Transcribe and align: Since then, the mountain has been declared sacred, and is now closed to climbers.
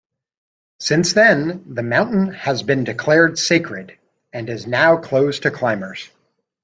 Since 0.79 1.13
then, 1.13 1.63
the 1.75 1.83
mountain 1.83 2.33
has 2.33 2.63
been 2.63 2.83
declared 2.85 3.37
sacred, 3.37 3.99
and 4.33 4.49
is 4.49 4.65
now 4.65 4.97
closed 4.97 5.43
to 5.43 5.51
climbers. 5.51 6.09